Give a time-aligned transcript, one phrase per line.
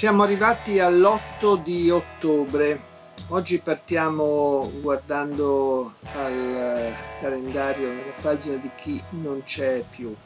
[0.00, 2.80] Siamo arrivati all'8 di ottobre.
[3.28, 10.16] Oggi partiamo guardando al calendario nella pagina di chi non c'è più.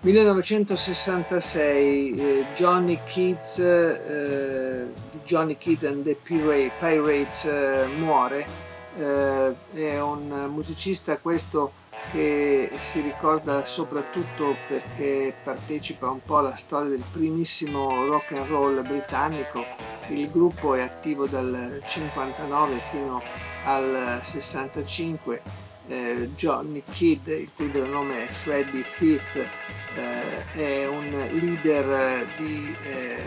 [0.00, 4.92] 1966 eh, Johnny Keats eh,
[5.24, 8.44] Johnny Keats and the Pirates eh, muore.
[8.98, 11.70] Eh, è un musicista questo
[12.10, 18.86] che si ricorda soprattutto perché partecipa un po' alla storia del primissimo rock and roll
[18.86, 19.64] britannico.
[20.08, 23.22] Il gruppo è attivo dal 59 fino
[23.64, 25.42] al 65.
[25.88, 29.36] Eh, Johnny Kidd, il cui vero nome è Freddie Heath,
[29.94, 33.22] eh, è un leader di eh,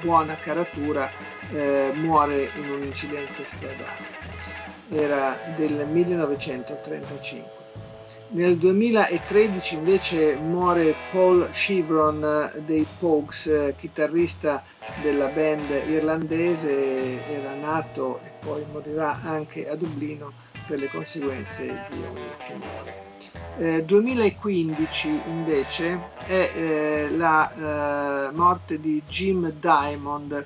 [0.00, 1.10] buona caratura,
[1.50, 4.12] eh, muore in un incidente stradale.
[4.90, 7.63] Era del 1935.
[8.28, 14.62] Nel 2013 invece muore Paul Chivron dei Pogues, chitarrista
[15.02, 20.32] della band irlandese, era nato e poi morirà anche a Dublino
[20.66, 22.16] per le conseguenze di un
[22.46, 23.02] tumore.
[23.56, 30.44] Eh, 2015 invece è eh, la eh, morte di Jim Diamond,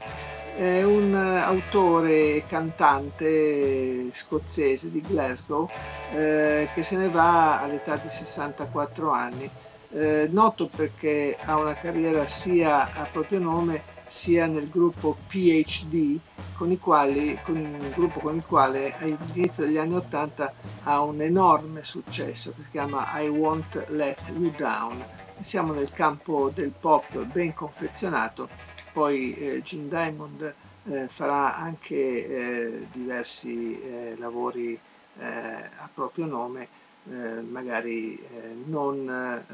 [0.59, 5.71] è un autore e cantante scozzese di Glasgow
[6.13, 9.49] eh, che se ne va all'età di 64 anni,
[9.93, 16.19] eh, noto perché ha una carriera sia a proprio nome sia nel gruppo PhD,
[16.57, 20.53] con, quali, con il gruppo con il quale all'inizio degli anni 80
[20.83, 25.05] ha un enorme successo che si chiama I Won't Let You Down.
[25.39, 28.49] Siamo nel campo del pop ben confezionato
[28.93, 30.55] poi eh, Jim Diamond
[30.91, 34.79] eh, farà anche eh, diversi eh, lavori
[35.19, 36.69] eh, a proprio nome,
[37.11, 38.21] eh, magari
[38.67, 39.45] non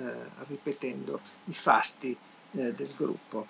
[0.49, 2.17] ripetendo i fasti
[2.51, 3.47] del gruppo.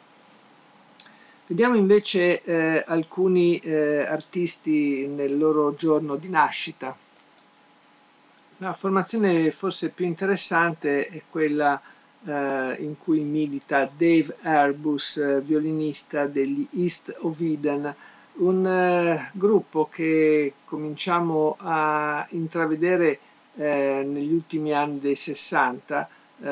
[1.46, 6.96] Vediamo invece alcuni artisti nel loro giorno di nascita.
[8.58, 11.80] La formazione forse più interessante è quella
[12.26, 17.94] eh, in cui milita Dave Airbus, eh, violinista degli East of Eden,
[18.36, 23.18] un eh, gruppo che cominciamo a intravedere
[23.56, 26.08] eh, negli ultimi anni dei 60,
[26.40, 26.48] eh,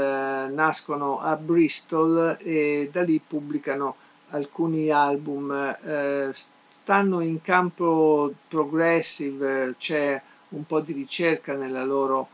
[0.50, 3.96] nascono a Bristol e da lì pubblicano
[4.30, 5.50] alcuni album,
[5.84, 6.30] eh,
[6.68, 12.28] stanno in campo progressive, c'è un po' di ricerca nella loro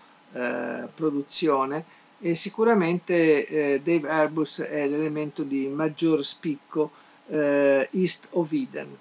[0.95, 1.85] produzione
[2.21, 6.91] e sicuramente eh, Dave Airbus è l'elemento di maggior spicco
[7.29, 8.97] eh, East of Eden.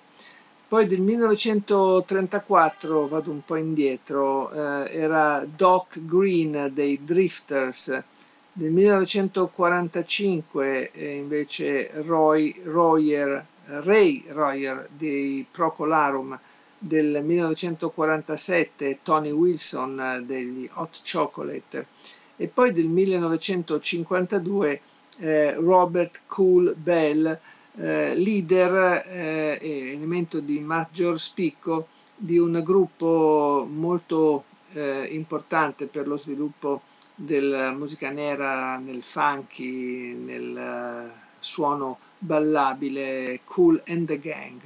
[0.68, 8.04] Poi del 1934, vado un po' indietro, eh, era Doc Green dei Drifters,
[8.52, 16.38] del 1945 eh, invece Roy Royer, Ray Royer dei Procolarum,
[16.80, 21.88] del 1947 Tony Wilson eh, degli Hot Chocolate,
[22.38, 24.82] e poi del 1952
[25.18, 27.38] eh, Robert Cool Bell,
[27.76, 36.08] eh, leader eh, e elemento di maggior spicco di un gruppo molto eh, importante per
[36.08, 36.82] lo sviluppo
[37.20, 41.10] della musica nera nel funky, nel uh,
[41.40, 44.62] suono ballabile Cool and the Gang.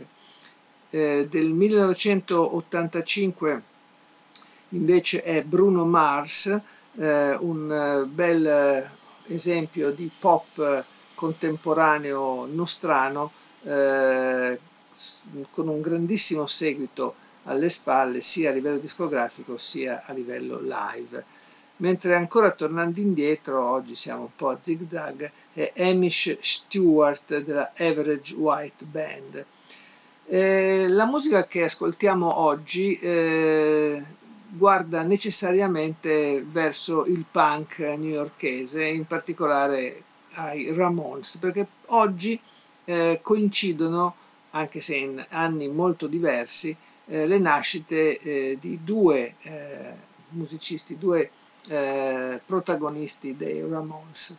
[0.89, 3.61] Eh, del 1985
[4.69, 6.59] invece è Bruno Mars,
[6.97, 8.89] eh, un eh, bel eh,
[9.33, 10.83] esempio di pop
[11.15, 13.31] contemporaneo nostrano
[13.63, 14.59] eh,
[15.51, 21.23] con un grandissimo seguito alle spalle sia a livello discografico sia a livello live.
[21.77, 28.35] Mentre ancora tornando indietro, oggi siamo un po' a zigzag, è Amish Stewart della Average
[28.35, 29.45] White Band.
[30.27, 34.03] Eh, la musica che ascoltiamo oggi eh,
[34.53, 40.03] guarda necessariamente verso il punk newyorkese, in particolare
[40.33, 42.39] ai Ramones, perché oggi
[42.85, 44.15] eh, coincidono,
[44.51, 46.75] anche se in anni molto diversi,
[47.05, 49.93] eh, le nascite eh, di due eh,
[50.29, 51.31] musicisti, due
[51.67, 54.37] eh, protagonisti dei Ramones.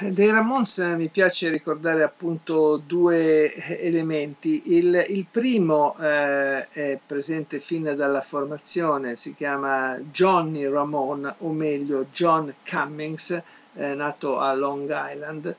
[0.00, 4.74] Dei Ramones mi piace ricordare appunto due elementi.
[4.76, 12.06] Il, il primo eh, è presente fin dalla formazione, si chiama Johnny Ramone, o meglio
[12.12, 13.42] John Cummings,
[13.74, 15.54] eh, nato a Long Island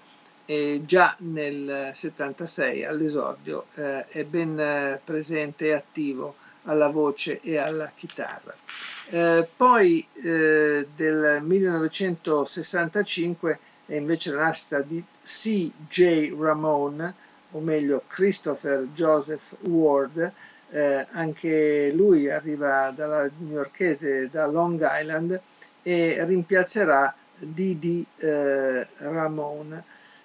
[0.46, 7.58] e già nel 76 all'esordio eh, è ben eh, presente e attivo alla voce e
[7.58, 8.56] alla chitarra.
[9.10, 13.60] Eh, poi eh, del 1965
[13.90, 16.36] è invece la nascita di C.J.
[16.40, 17.14] Ramone,
[17.52, 20.32] o meglio Christopher Joseph Ward,
[20.70, 25.42] eh, anche lui arriva dalla newyorkese, da Long Island,
[25.82, 29.84] e rimpiazzerà Didi eh, Ramone.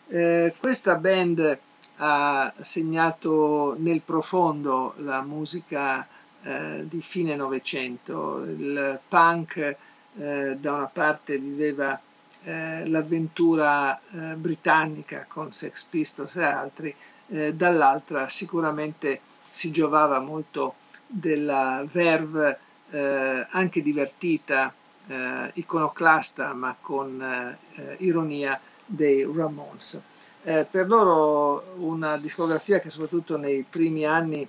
[0.09, 1.59] Eh, questa band
[1.97, 6.07] ha segnato nel profondo la musica
[6.43, 8.45] eh, di fine Novecento.
[8.45, 11.99] Il punk eh, da una parte viveva
[12.45, 16.95] eh, l'avventura eh, britannica con Sex Pistols e altri,
[17.29, 19.21] eh, dall'altra sicuramente
[19.51, 20.75] si giovava molto
[21.07, 22.59] della verve
[22.91, 24.73] eh, anche divertita,
[25.07, 30.01] eh, iconoclasta ma con eh, ironia dei Ramones.
[30.43, 34.47] per loro una discografia che soprattutto nei primi anni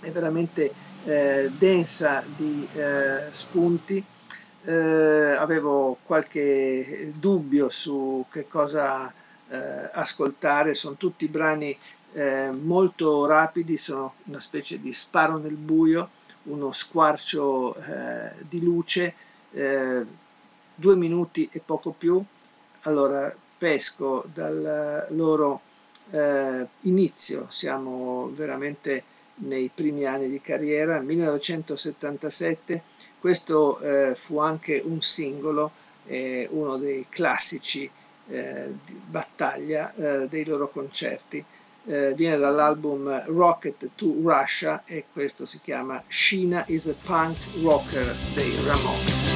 [0.00, 0.72] è veramente
[1.04, 2.66] densa di
[3.30, 4.02] spunti
[4.64, 9.12] eh, avevo qualche dubbio su che cosa
[9.48, 11.76] eh, ascoltare, sono tutti brani
[12.12, 16.10] eh, molto rapidi, sono una specie di sparo nel buio,
[16.44, 19.14] uno squarcio eh, di luce,
[19.52, 20.04] eh,
[20.74, 22.22] due minuti e poco più,
[22.82, 25.60] allora pesco dal loro
[26.10, 29.04] eh, inizio, siamo veramente
[29.46, 31.00] nei primi anni di carriera.
[31.00, 32.82] 1977
[33.18, 35.70] questo eh, fu anche un singolo,
[36.06, 37.88] eh, uno dei classici
[38.28, 41.44] eh, di battaglia eh, dei loro concerti.
[41.84, 48.14] Eh, viene dall'album Rocket to Russia e questo si chiama Sheena is a Punk Rocker
[48.34, 49.34] dei Ramones.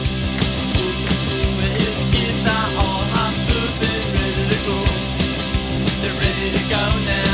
[6.68, 7.25] Well,